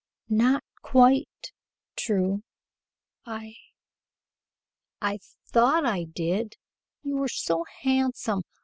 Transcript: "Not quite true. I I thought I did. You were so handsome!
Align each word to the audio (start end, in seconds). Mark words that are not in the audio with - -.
"Not 0.29 0.63
quite 0.81 1.51
true. 1.95 2.41
I 3.23 3.53
I 4.99 5.19
thought 5.45 5.85
I 5.85 6.05
did. 6.05 6.57
You 7.03 7.17
were 7.17 7.27
so 7.29 7.65
handsome! 7.81 8.41